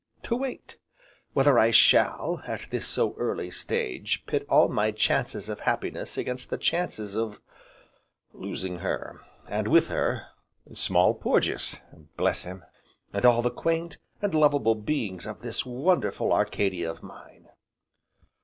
[0.23, 0.79] To wait?
[1.33, 6.49] Whether I shall, at this so early stage, pit all my chances of happiness against
[6.49, 7.39] the chances of
[8.33, 10.23] losing her, and with her
[10.73, 11.79] Small Porges,
[12.17, 12.65] bless him!
[13.13, 17.49] and all the quaint, and lovable beings of this wonderful Arcadia of mine.